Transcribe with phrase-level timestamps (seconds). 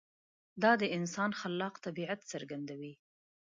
[0.63, 2.93] دا د انسان خلاق طبیعت څرګندوي.